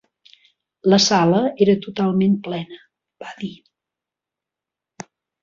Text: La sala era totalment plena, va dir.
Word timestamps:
La 0.93 0.97
sala 1.07 1.41
era 1.65 1.75
totalment 1.83 2.33
plena, 2.47 2.81
va 3.27 3.35
dir. 3.45 3.53